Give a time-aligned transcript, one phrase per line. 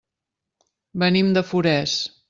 [1.05, 1.99] Venim de Forès.